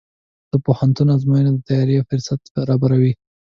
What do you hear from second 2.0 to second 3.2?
فرصت برابروي.